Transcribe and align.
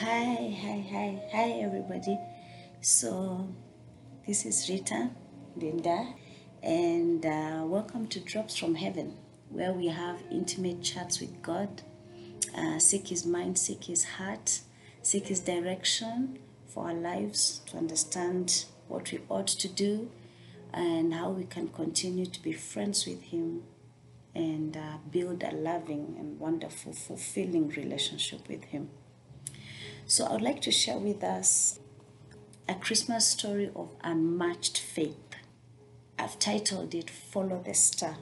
Hi, 0.00 0.56
hi, 0.62 0.84
hi, 0.92 1.22
hi, 1.32 1.50
everybody. 1.60 2.16
So, 2.80 3.48
this 4.24 4.46
is 4.46 4.68
Rita 4.68 5.10
Linda, 5.56 6.14
and 6.62 7.26
uh, 7.26 7.64
welcome 7.66 8.06
to 8.10 8.20
Drops 8.20 8.56
from 8.56 8.76
Heaven, 8.76 9.16
where 9.48 9.72
we 9.72 9.88
have 9.88 10.22
intimate 10.30 10.84
chats 10.84 11.18
with 11.18 11.42
God, 11.42 11.82
uh, 12.56 12.78
seek 12.78 13.08
His 13.08 13.26
mind, 13.26 13.58
seek 13.58 13.86
His 13.86 14.04
heart, 14.04 14.60
seek 15.02 15.26
His 15.26 15.40
direction 15.40 16.38
for 16.68 16.84
our 16.86 16.94
lives 16.94 17.62
to 17.66 17.76
understand 17.76 18.66
what 18.86 19.10
we 19.10 19.18
ought 19.28 19.48
to 19.48 19.66
do 19.66 20.12
and 20.72 21.12
how 21.12 21.30
we 21.30 21.42
can 21.42 21.66
continue 21.66 22.26
to 22.26 22.40
be 22.40 22.52
friends 22.52 23.04
with 23.04 23.20
Him 23.20 23.64
and 24.32 24.76
uh, 24.76 24.98
build 25.10 25.42
a 25.42 25.50
loving 25.50 26.14
and 26.20 26.38
wonderful, 26.38 26.92
fulfilling 26.92 27.70
relationship 27.70 28.48
with 28.48 28.62
Him. 28.66 28.90
So, 30.10 30.24
I 30.24 30.32
would 30.32 30.40
like 30.40 30.62
to 30.62 30.70
share 30.70 30.96
with 30.96 31.22
us 31.22 31.80
a 32.66 32.74
Christmas 32.74 33.26
story 33.28 33.70
of 33.76 33.90
unmatched 34.02 34.78
faith. 34.78 35.36
I've 36.18 36.38
titled 36.38 36.94
it 36.94 37.10
Follow 37.10 37.62
the 37.62 37.74
Star, 37.74 38.16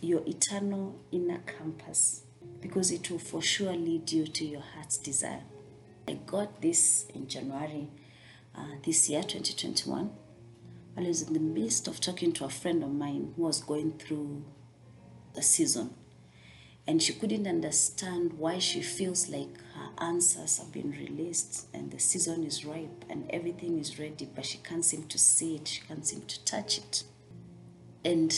Your 0.00 0.22
Eternal 0.26 0.98
Inner 1.12 1.38
Compass, 1.46 2.24
because 2.60 2.90
it 2.90 3.08
will 3.12 3.20
for 3.20 3.40
sure 3.40 3.74
lead 3.74 4.10
you 4.10 4.26
to 4.26 4.44
your 4.44 4.64
heart's 4.74 4.96
desire. 4.98 5.44
I 6.08 6.14
got 6.14 6.60
this 6.60 7.06
in 7.14 7.28
January 7.28 7.90
uh, 8.56 8.80
this 8.84 9.08
year, 9.08 9.22
2021. 9.22 10.10
I 10.96 11.00
was 11.00 11.22
in 11.22 11.32
the 11.32 11.38
midst 11.38 11.86
of 11.86 12.00
talking 12.00 12.32
to 12.32 12.44
a 12.44 12.50
friend 12.50 12.82
of 12.82 12.92
mine 12.92 13.34
who 13.36 13.42
was 13.42 13.62
going 13.62 13.92
through 14.00 14.42
the 15.32 15.42
season 15.42 15.94
and 16.88 17.02
she 17.02 17.12
couldn't 17.12 17.46
understand 17.46 18.32
why 18.38 18.58
she 18.58 18.80
feels 18.80 19.28
like 19.28 19.58
her 19.74 19.90
answers 19.98 20.56
have 20.56 20.72
been 20.72 20.90
released 20.92 21.66
and 21.74 21.90
the 21.90 21.98
season 21.98 22.44
is 22.44 22.64
ripe 22.64 23.04
and 23.10 23.30
everything 23.30 23.78
is 23.78 23.98
ready, 23.98 24.26
but 24.34 24.46
she 24.46 24.56
can't 24.56 24.86
seem 24.86 25.02
to 25.04 25.18
see 25.18 25.56
it, 25.56 25.68
she 25.68 25.82
can't 25.82 26.06
seem 26.06 26.22
to 26.22 26.42
touch 26.46 26.78
it. 26.78 27.04
And 28.06 28.34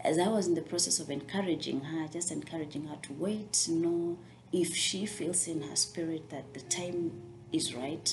as 0.00 0.18
I 0.18 0.26
was 0.26 0.48
in 0.48 0.54
the 0.54 0.62
process 0.62 0.98
of 0.98 1.10
encouraging 1.10 1.82
her, 1.82 2.08
just 2.08 2.32
encouraging 2.32 2.88
her 2.88 2.96
to 3.02 3.12
wait, 3.12 3.68
know 3.70 4.18
if 4.52 4.74
she 4.74 5.06
feels 5.06 5.46
in 5.46 5.62
her 5.62 5.76
spirit 5.76 6.28
that 6.30 6.54
the 6.54 6.60
time 6.60 7.12
is 7.52 7.72
right 7.72 8.12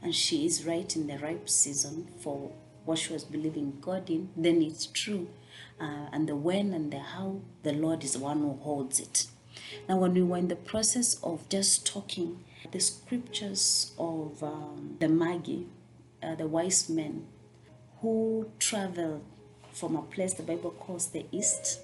and 0.00 0.14
she 0.14 0.46
is 0.46 0.64
right 0.64 0.94
in 0.94 1.08
the 1.08 1.18
ripe 1.18 1.48
season 1.48 2.06
for 2.20 2.52
what 2.84 2.98
she 2.98 3.12
was 3.12 3.24
believing 3.24 3.78
God 3.80 4.10
in, 4.10 4.30
then 4.36 4.62
it's 4.62 4.86
true. 4.86 5.28
Uh, 5.80 6.06
and 6.12 6.28
the 6.28 6.36
when 6.36 6.72
and 6.72 6.92
the 6.92 6.98
how, 6.98 7.40
the 7.62 7.72
Lord 7.72 8.04
is 8.04 8.12
the 8.12 8.18
one 8.20 8.40
who 8.40 8.54
holds 8.62 9.00
it. 9.00 9.26
Now, 9.88 9.96
when 9.98 10.14
we 10.14 10.22
were 10.22 10.36
in 10.36 10.48
the 10.48 10.56
process 10.56 11.18
of 11.22 11.48
just 11.48 11.86
talking, 11.86 12.44
the 12.70 12.80
scriptures 12.80 13.92
of 13.98 14.42
um, 14.42 14.96
the 15.00 15.08
Magi, 15.08 15.62
uh, 16.22 16.34
the 16.34 16.46
wise 16.46 16.88
men 16.88 17.26
who 18.00 18.50
traveled 18.58 19.24
from 19.72 19.96
a 19.96 20.02
place 20.02 20.34
the 20.34 20.42
Bible 20.42 20.70
calls 20.70 21.08
the 21.08 21.26
East 21.32 21.80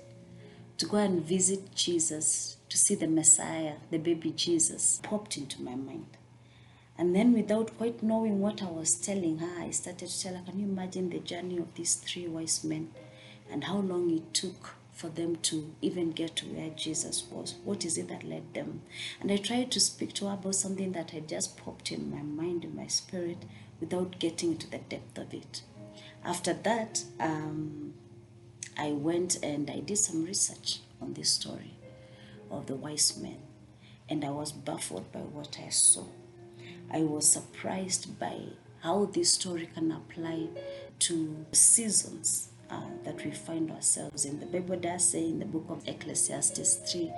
to 0.79 0.87
go 0.87 0.97
and 0.97 1.23
visit 1.23 1.75
Jesus, 1.75 2.57
to 2.69 2.79
see 2.79 2.95
the 2.95 3.07
Messiah, 3.07 3.75
the 3.91 3.99
baby 3.99 4.31
Jesus, 4.31 5.01
popped 5.03 5.37
into 5.37 5.63
my 5.63 5.75
mind. 5.75 6.17
And 7.01 7.17
then, 7.17 7.33
without 7.33 7.79
quite 7.79 8.03
knowing 8.03 8.41
what 8.41 8.63
I 8.63 8.67
was 8.67 8.95
telling 8.95 9.39
her, 9.39 9.63
I 9.63 9.71
started 9.71 10.07
to 10.07 10.23
tell 10.23 10.35
her, 10.35 10.43
Can 10.45 10.61
you 10.61 10.67
imagine 10.67 11.09
the 11.09 11.21
journey 11.21 11.57
of 11.57 11.75
these 11.75 11.95
three 11.95 12.29
wise 12.29 12.63
men 12.63 12.91
and 13.51 13.65
how 13.65 13.79
long 13.79 14.11
it 14.11 14.35
took 14.35 14.75
for 14.93 15.09
them 15.09 15.37
to 15.37 15.75
even 15.81 16.11
get 16.11 16.37
to 16.37 16.47
where 16.49 16.69
Jesus 16.69 17.25
was? 17.31 17.55
What 17.65 17.87
is 17.87 17.97
it 17.97 18.09
that 18.09 18.23
led 18.23 18.53
them? 18.53 18.83
And 19.19 19.33
I 19.33 19.39
tried 19.39 19.71
to 19.71 19.81
speak 19.81 20.13
to 20.13 20.27
her 20.27 20.35
about 20.35 20.57
something 20.57 20.93
that 20.93 21.13
had 21.13 21.27
just 21.27 21.57
popped 21.57 21.91
in 21.91 22.11
my 22.11 22.21
mind, 22.21 22.65
in 22.65 22.77
my 22.77 22.87
spirit, 22.87 23.47
without 23.81 24.19
getting 24.19 24.53
into 24.53 24.69
the 24.69 24.77
depth 24.77 25.17
of 25.17 25.33
it. 25.33 25.63
After 26.23 26.53
that, 26.53 27.05
um, 27.19 27.95
I 28.77 28.91
went 28.91 29.43
and 29.43 29.71
I 29.71 29.81
did 29.81 29.97
some 29.97 30.27
research 30.27 30.81
on 31.01 31.15
this 31.15 31.31
story 31.31 31.79
of 32.51 32.67
the 32.67 32.75
wise 32.75 33.17
men, 33.17 33.39
and 34.07 34.23
I 34.23 34.31
was 34.33 34.53
baffled 34.53 35.11
by 35.13 35.21
what 35.21 35.59
I 35.65 35.71
saw. 35.71 36.05
I 36.93 37.03
was 37.03 37.29
surprised 37.29 38.19
by 38.19 38.37
how 38.81 39.07
this 39.07 39.33
story 39.33 39.69
can 39.73 39.93
apply 39.93 40.49
to 41.01 41.47
seasons 41.53 42.49
uh, 42.71 42.83
that 43.05 43.25
we 43.25 43.31
find 43.31 43.71
ourselves 43.71 44.25
in. 44.25 44.41
The 44.41 44.47
Bible 44.47 44.77
does 44.77 45.09
say 45.09 45.25
in 45.25 45.39
the 45.39 45.45
book 45.45 45.67
of 45.69 45.87
Ecclesiastes 45.87 46.77
3, 46.91 47.13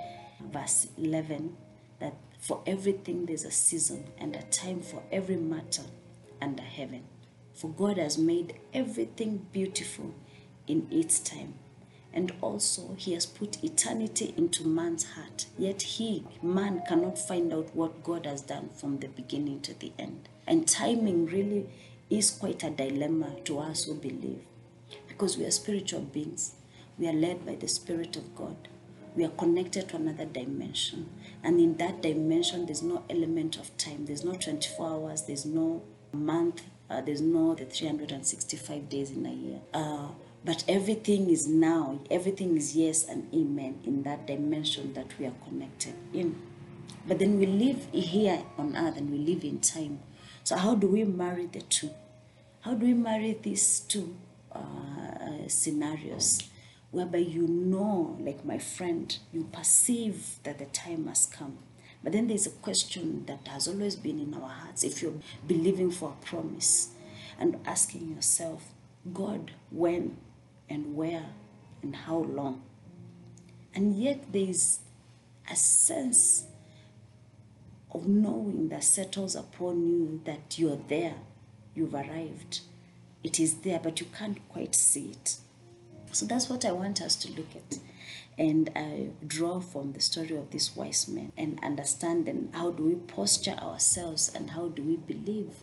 verse 0.51 0.87
11, 0.97 1.55
that 1.99 2.15
for 2.39 2.61
everything 2.67 3.25
there's 3.25 3.45
a 3.45 3.51
season 3.51 4.05
and 4.17 4.35
a 4.35 4.43
time 4.43 4.81
for 4.81 5.01
every 5.11 5.37
matter 5.37 5.83
under 6.41 6.63
heaven. 6.63 7.03
For 7.53 7.69
God 7.69 7.97
has 7.97 8.17
made 8.17 8.59
everything 8.73 9.47
beautiful 9.51 10.13
in 10.67 10.87
its 10.91 11.19
time. 11.19 11.55
And 12.13 12.33
also, 12.41 12.95
He 12.97 13.13
has 13.13 13.25
put 13.25 13.63
eternity 13.63 14.33
into 14.37 14.67
man's 14.67 15.11
heart. 15.11 15.47
Yet, 15.57 15.81
he, 15.81 16.25
man, 16.41 16.83
cannot 16.87 17.17
find 17.17 17.51
out 17.53 17.75
what 17.75 18.03
God 18.03 18.25
has 18.25 18.41
done 18.41 18.69
from 18.75 18.99
the 18.99 19.07
beginning 19.07 19.61
to 19.61 19.73
the 19.73 19.91
end. 19.97 20.29
And 20.45 20.67
timing 20.67 21.25
really 21.25 21.69
is 22.09 22.29
quite 22.29 22.63
a 22.63 22.69
dilemma 22.69 23.37
to 23.45 23.59
us 23.59 23.85
who 23.85 23.95
believe. 23.95 24.41
Because 25.07 25.37
we 25.37 25.45
are 25.45 25.51
spiritual 25.51 26.01
beings, 26.01 26.55
we 26.97 27.07
are 27.07 27.13
led 27.13 27.45
by 27.45 27.55
the 27.55 27.67
Spirit 27.67 28.15
of 28.15 28.35
God. 28.35 28.67
We 29.15 29.25
are 29.25 29.29
connected 29.29 29.89
to 29.89 29.95
another 29.95 30.25
dimension. 30.25 31.09
And 31.43 31.59
in 31.59 31.77
that 31.77 32.01
dimension, 32.01 32.65
there's 32.65 32.81
no 32.83 33.03
element 33.09 33.57
of 33.57 33.75
time. 33.77 34.05
There's 34.05 34.23
no 34.23 34.33
24 34.33 34.87
hours, 34.87 35.23
there's 35.23 35.45
no 35.45 35.83
month, 36.11 36.63
uh, 36.89 37.01
there's 37.01 37.21
no 37.21 37.55
the 37.55 37.65
365 37.65 38.89
days 38.89 39.11
in 39.11 39.25
a 39.25 39.33
year. 39.33 39.59
Uh, 39.73 40.09
but 40.45 40.63
everything 40.67 41.29
is 41.29 41.47
now, 41.47 42.01
everything 42.11 42.57
is 42.57 42.75
yes 42.75 43.05
and 43.07 43.33
amen 43.33 43.79
in 43.85 44.03
that 44.03 44.27
dimension 44.27 44.93
that 44.93 45.17
we 45.17 45.25
are 45.25 45.33
connected 45.47 45.93
in. 46.13 46.41
But 47.07 47.19
then 47.19 47.39
we 47.39 47.45
live 47.45 47.87
here 47.93 48.43
on 48.57 48.75
earth 48.75 48.97
and 48.97 49.09
we 49.09 49.17
live 49.17 49.43
in 49.43 49.59
time. 49.59 49.99
So, 50.43 50.57
how 50.57 50.75
do 50.75 50.87
we 50.87 51.05
marry 51.05 51.45
the 51.45 51.61
two? 51.61 51.91
How 52.61 52.73
do 52.73 52.85
we 52.85 52.93
marry 52.93 53.37
these 53.41 53.81
two 53.81 54.15
uh, 54.51 55.47
scenarios? 55.47 56.43
Whereby 56.91 57.19
you 57.19 57.47
know, 57.47 58.17
like 58.19 58.45
my 58.45 58.57
friend, 58.57 59.17
you 59.31 59.49
perceive 59.51 60.39
that 60.43 60.59
the 60.59 60.65
time 60.65 61.07
has 61.07 61.25
come. 61.25 61.57
But 62.03 62.11
then 62.11 62.27
there's 62.27 62.45
a 62.45 62.51
question 62.51 63.25
that 63.25 63.47
has 63.47 63.67
always 63.67 63.95
been 63.95 64.19
in 64.19 64.33
our 64.33 64.49
hearts 64.49 64.83
if 64.83 65.01
you're 65.01 65.19
believing 65.47 65.89
for 65.89 66.09
a 66.09 66.25
promise 66.25 66.89
and 67.39 67.59
asking 67.65 68.13
yourself, 68.13 68.73
God, 69.11 69.51
when 69.71 70.17
and 70.73 70.95
where 70.95 71.27
and 71.83 71.95
how 71.95 72.17
long? 72.17 72.63
And 73.75 73.95
yet 73.95 74.33
there's 74.33 74.79
a 75.49 75.55
sense 75.55 76.45
of 77.91 78.07
knowing 78.07 78.69
that 78.69 78.83
settles 78.83 79.35
upon 79.35 79.87
you 79.87 80.21
that 80.25 80.57
you're 80.57 80.81
there, 80.87 81.13
you've 81.75 81.93
arrived. 81.93 82.61
It 83.23 83.39
is 83.39 83.55
there, 83.61 83.79
but 83.79 83.99
you 83.99 84.07
can't 84.17 84.39
quite 84.49 84.73
see 84.73 85.11
it. 85.11 85.37
So 86.11 86.25
that's 86.25 86.49
what 86.49 86.65
I 86.65 86.71
want 86.71 87.01
us 87.01 87.15
to 87.17 87.31
look 87.31 87.55
at. 87.55 87.79
And 88.37 88.71
I 88.75 89.09
draw 89.25 89.59
from 89.59 89.93
the 89.93 90.01
story 90.01 90.35
of 90.35 90.49
these 90.49 90.75
wise 90.75 91.07
men 91.07 91.31
and 91.37 91.59
understand 91.61 92.25
then 92.25 92.49
how 92.53 92.71
do 92.71 92.83
we 92.83 92.95
posture 92.95 93.57
ourselves 93.61 94.31
and 94.33 94.51
how 94.51 94.69
do 94.69 94.81
we 94.81 94.97
believe? 94.97 95.53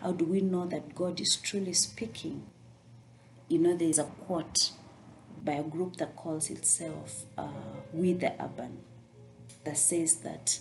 How 0.00 0.12
do 0.12 0.24
we 0.24 0.40
know 0.40 0.64
that 0.66 0.94
God 0.94 1.20
is 1.20 1.34
truly 1.36 1.72
speaking? 1.72 2.46
You 3.54 3.60
know, 3.60 3.76
there 3.76 3.88
is 3.88 4.00
a 4.00 4.10
quote 4.26 4.72
by 5.44 5.52
a 5.52 5.62
group 5.62 5.98
that 5.98 6.16
calls 6.16 6.50
itself 6.50 7.22
uh, 7.38 7.46
We 7.92 8.12
the 8.12 8.32
Urban 8.42 8.78
that 9.62 9.78
says 9.78 10.16
that 10.22 10.58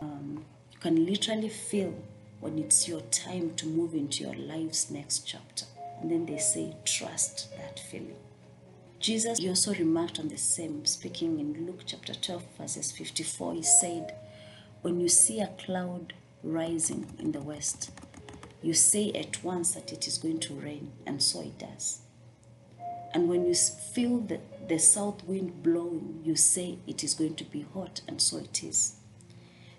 um, 0.00 0.44
you 0.70 0.78
can 0.78 1.04
literally 1.04 1.48
feel 1.48 2.00
when 2.38 2.56
it's 2.60 2.86
your 2.86 3.00
time 3.00 3.56
to 3.56 3.66
move 3.66 3.92
into 3.92 4.22
your 4.22 4.36
life's 4.36 4.88
next 4.88 5.26
chapter. 5.26 5.64
And 6.00 6.12
then 6.12 6.26
they 6.26 6.38
say, 6.38 6.76
trust 6.84 7.48
that 7.56 7.80
feeling. 7.80 8.14
Jesus, 9.00 9.38
he 9.40 9.48
also 9.48 9.74
remarked 9.74 10.20
on 10.20 10.28
the 10.28 10.38
same, 10.38 10.84
speaking 10.84 11.40
in 11.40 11.66
Luke 11.66 11.80
chapter 11.86 12.14
12, 12.14 12.44
verses 12.56 12.92
54. 12.92 13.54
He 13.54 13.62
said, 13.64 14.14
When 14.82 15.00
you 15.00 15.08
see 15.08 15.40
a 15.40 15.48
cloud 15.58 16.12
rising 16.44 17.16
in 17.18 17.32
the 17.32 17.40
west, 17.40 17.90
you 18.62 18.74
say 18.74 19.10
at 19.10 19.42
once 19.42 19.72
that 19.72 19.92
it 19.92 20.06
is 20.06 20.18
going 20.18 20.38
to 20.38 20.54
rain, 20.54 20.92
and 21.04 21.20
so 21.20 21.40
it 21.40 21.58
does. 21.58 22.02
And 23.12 23.28
when 23.28 23.46
you 23.46 23.54
feel 23.54 24.18
the, 24.18 24.40
the 24.68 24.78
south 24.78 25.24
wind 25.24 25.62
blowing, 25.62 26.20
you 26.24 26.36
say 26.36 26.78
it 26.86 27.02
is 27.02 27.14
going 27.14 27.36
to 27.36 27.44
be 27.44 27.66
hot, 27.74 28.02
and 28.06 28.20
so 28.20 28.38
it 28.38 28.62
is. 28.62 28.96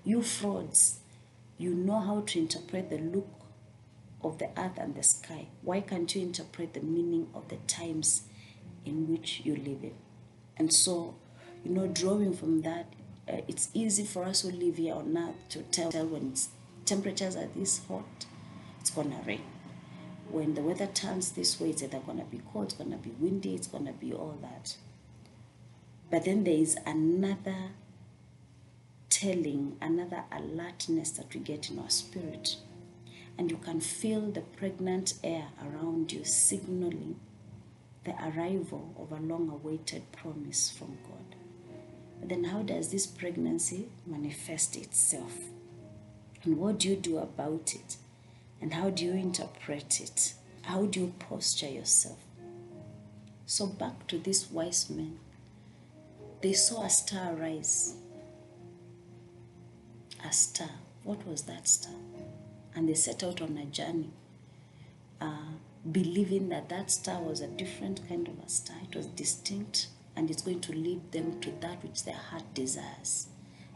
You 0.03 0.21
frauds, 0.21 0.99
you 1.57 1.73
know 1.75 1.99
how 1.99 2.21
to 2.21 2.39
interpret 2.39 2.89
the 2.89 2.97
look 2.97 3.29
of 4.23 4.37
the 4.39 4.49
earth 4.57 4.77
and 4.77 4.95
the 4.95 5.03
sky. 5.03 5.47
Why 5.61 5.81
can't 5.81 6.13
you 6.15 6.21
interpret 6.21 6.73
the 6.73 6.81
meaning 6.81 7.27
of 7.33 7.47
the 7.49 7.57
times 7.67 8.23
in 8.85 9.07
which 9.07 9.41
you 9.43 9.55
live 9.55 9.83
in? 9.83 9.93
And 10.57 10.73
so, 10.73 11.15
you 11.63 11.71
know, 11.71 11.87
drawing 11.87 12.33
from 12.33 12.61
that, 12.61 12.93
uh, 13.31 13.41
it's 13.47 13.69
easy 13.73 14.03
for 14.03 14.23
us 14.23 14.41
who 14.41 14.51
live 14.51 14.77
here 14.77 14.95
on 14.95 15.15
earth 15.17 15.49
to 15.49 15.61
tell 15.63 15.91
when 16.07 16.33
temperatures 16.85 17.35
are 17.35 17.47
this 17.55 17.81
hot, 17.87 18.25
it's 18.79 18.89
gonna 18.89 19.21
rain. 19.25 19.41
When 20.31 20.53
the 20.53 20.61
weather 20.61 20.87
turns 20.87 21.31
this 21.31 21.59
way, 21.59 21.71
it's 21.71 21.81
either 21.81 21.99
gonna 21.99 22.25
be 22.25 22.41
cold, 22.53 22.65
it's 22.65 22.73
gonna 22.75 22.97
be 22.97 23.11
windy, 23.19 23.55
it's 23.55 23.67
gonna 23.67 23.93
be 23.93 24.13
all 24.13 24.37
that. 24.41 24.75
But 26.11 26.25
then 26.25 26.43
there 26.43 26.53
is 26.53 26.77
another 26.85 27.71
telling, 29.09 29.75
another 29.81 30.23
alertness 30.31 31.11
that 31.11 31.33
we 31.33 31.39
get 31.39 31.69
in 31.69 31.79
our 31.79 31.89
spirit. 31.89 32.57
And 33.37 33.49
you 33.49 33.57
can 33.57 33.79
feel 33.79 34.21
the 34.31 34.41
pregnant 34.41 35.13
air 35.23 35.47
around 35.61 36.11
you 36.11 36.23
signaling 36.23 37.19
the 38.03 38.11
arrival 38.11 38.93
of 38.99 39.11
a 39.11 39.21
long 39.21 39.49
awaited 39.49 40.11
promise 40.11 40.69
from 40.69 40.97
God. 41.03 41.35
But 42.19 42.29
then, 42.29 42.45
how 42.45 42.63
does 42.63 42.89
this 42.89 43.07
pregnancy 43.07 43.87
manifest 44.05 44.75
itself? 44.75 45.37
And 46.43 46.57
what 46.57 46.79
do 46.79 46.89
you 46.89 46.95
do 46.95 47.17
about 47.17 47.73
it? 47.75 47.97
And 48.61 48.73
how 48.73 48.89
do 48.89 49.05
you 49.05 49.13
interpret 49.13 50.01
it? 50.01 50.33
How 50.63 50.85
do 50.85 50.99
you 50.99 51.13
posture 51.19 51.69
yourself? 51.69 52.19
So, 53.45 53.65
back 53.65 54.07
to 54.07 54.19
these 54.19 54.51
wise 54.51 54.89
men. 54.89 55.19
They 56.41 56.53
saw 56.53 56.85
a 56.85 56.89
star 56.89 57.33
rise. 57.33 57.95
A 60.23 60.31
star. 60.31 60.69
What 61.03 61.25
was 61.25 61.43
that 61.43 61.67
star? 61.67 61.95
And 62.75 62.87
they 62.87 62.93
set 62.93 63.23
out 63.23 63.41
on 63.41 63.57
a 63.57 63.65
journey, 63.65 64.11
uh, 65.19 65.53
believing 65.91 66.49
that 66.49 66.69
that 66.69 66.91
star 66.91 67.21
was 67.21 67.41
a 67.41 67.47
different 67.47 68.07
kind 68.07 68.27
of 68.27 68.37
a 68.45 68.49
star. 68.49 68.77
It 68.89 68.95
was 68.95 69.07
distinct 69.07 69.87
and 70.15 70.29
it's 70.29 70.41
going 70.41 70.59
to 70.59 70.73
lead 70.73 71.11
them 71.11 71.39
to 71.39 71.51
that 71.61 71.81
which 71.81 72.03
their 72.03 72.13
heart 72.13 72.53
desires. 72.53 73.27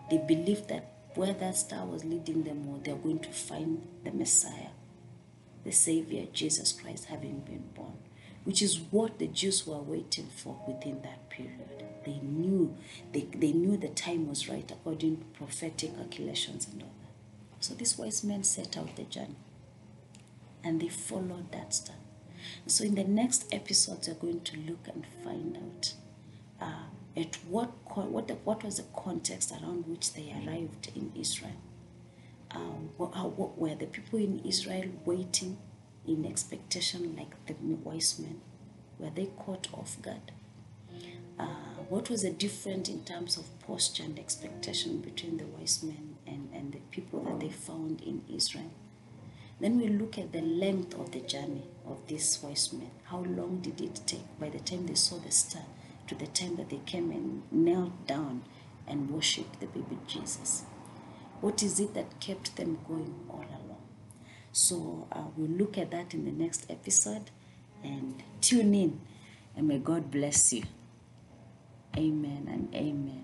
They 0.09 0.17
believed 0.17 0.67
that 0.69 0.92
where 1.15 1.33
that 1.33 1.57
star 1.57 1.85
was 1.85 2.03
leading 2.05 2.43
them, 2.43 2.67
or 2.67 2.79
they're 2.79 2.95
going 2.95 3.19
to 3.19 3.29
find 3.29 3.87
the 4.03 4.11
Messiah, 4.11 4.71
the 5.63 5.71
Savior, 5.71 6.27
Jesus 6.33 6.71
Christ, 6.71 7.05
having 7.05 7.39
been 7.41 7.69
born, 7.75 7.97
which 8.43 8.61
is 8.61 8.79
what 8.91 9.19
the 9.19 9.27
Jews 9.27 9.65
were 9.65 9.81
waiting 9.81 10.27
for 10.35 10.59
within 10.67 11.01
that 11.01 11.29
period. 11.29 11.83
They 12.05 12.19
knew 12.21 12.75
they, 13.13 13.27
they 13.33 13.53
knew 13.53 13.77
the 13.77 13.89
time 13.89 14.27
was 14.27 14.49
right 14.49 14.69
according 14.69 15.17
to 15.17 15.23
prophetic 15.37 15.95
calculations 15.95 16.67
and 16.71 16.81
all 16.81 16.91
that. 17.01 17.63
So 17.63 17.73
these 17.73 17.97
wise 17.97 18.23
men 18.23 18.43
set 18.43 18.77
out 18.77 18.95
the 18.95 19.03
journey 19.03 19.37
and 20.63 20.81
they 20.81 20.89
followed 20.89 21.51
that 21.51 21.73
star. 21.73 21.95
So 22.67 22.83
in 22.83 22.95
the 22.95 23.03
next 23.03 23.45
episodes, 23.53 24.07
we're 24.07 24.15
going 24.15 24.41
to 24.41 24.57
look 24.57 24.87
and 24.93 25.05
find 25.23 25.57
out 25.57 25.93
uh, 26.61 26.83
at 27.15 27.35
what 27.47 27.69
what 27.95 28.27
the, 28.27 28.33
what 28.35 28.63
was 28.63 28.77
the 28.77 28.85
context 28.95 29.51
around 29.51 29.85
which 29.87 30.13
they 30.13 30.31
arrived 30.31 30.91
in 30.95 31.11
Israel. 31.19 31.55
Uh, 32.49 32.79
what, 32.97 33.15
what 33.37 33.57
were 33.57 33.75
the 33.75 33.87
people 33.87 34.19
in 34.19 34.39
Israel 34.45 34.89
waiting 35.05 35.57
in 36.07 36.25
expectation 36.25 37.15
like 37.15 37.33
the 37.47 37.55
wise 37.83 38.19
men? 38.19 38.41
Were 38.99 39.09
they 39.09 39.27
caught 39.37 39.67
off 39.73 39.99
guard? 40.01 40.31
Uh, 41.39 41.45
what 41.89 42.09
was 42.09 42.21
the 42.21 42.29
difference 42.29 42.89
in 42.89 43.03
terms 43.03 43.37
of 43.37 43.59
posture 43.65 44.03
and 44.03 44.19
expectation 44.19 44.99
between 44.99 45.37
the 45.37 45.45
wise 45.45 45.81
men 45.83 46.15
and, 46.27 46.49
and 46.53 46.73
the 46.73 46.79
people 46.91 47.23
that 47.23 47.39
they 47.39 47.49
found 47.49 48.01
in 48.01 48.21
Israel? 48.33 48.71
Then 49.59 49.79
we 49.79 49.87
look 49.87 50.17
at 50.17 50.31
the 50.31 50.41
length 50.41 50.93
of 50.95 51.11
the 51.11 51.21
journey 51.21 51.63
of 51.87 52.05
these 52.07 52.39
wise 52.43 52.71
men. 52.73 52.91
How 53.05 53.19
long 53.19 53.59
did 53.61 53.81
it 53.81 54.01
take 54.05 54.39
by 54.39 54.49
the 54.49 54.59
time 54.59 54.85
they 54.85 54.95
saw 54.95 55.17
the 55.17 55.31
star 55.31 55.63
to 56.13 56.25
the 56.25 56.31
time 56.31 56.55
that 56.57 56.69
they 56.69 56.79
came 56.85 57.11
and 57.11 57.43
knelt 57.51 58.05
down 58.07 58.43
and 58.87 59.09
worshipped 59.09 59.59
the 59.59 59.67
baby 59.67 59.97
Jesus? 60.07 60.63
What 61.41 61.61
is 61.63 61.79
it 61.79 61.93
that 61.93 62.19
kept 62.19 62.55
them 62.55 62.79
going 62.87 63.15
all 63.29 63.45
along? 63.45 63.81
So 64.51 65.07
uh, 65.11 65.25
we'll 65.35 65.49
look 65.49 65.77
at 65.77 65.91
that 65.91 66.13
in 66.13 66.25
the 66.25 66.31
next 66.31 66.69
episode 66.69 67.31
and 67.83 68.23
tune 68.41 68.73
in 68.73 69.01
and 69.55 69.67
may 69.67 69.77
God 69.79 70.09
bless 70.09 70.53
you. 70.53 70.63
Amen 71.97 72.47
and 72.49 72.73
amen. 72.73 73.21